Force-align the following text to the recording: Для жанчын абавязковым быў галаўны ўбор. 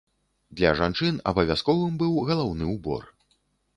Для 0.61 0.69
жанчын 0.79 1.19
абавязковым 1.31 1.93
быў 2.03 2.17
галаўны 2.31 2.65
ўбор. 2.75 3.03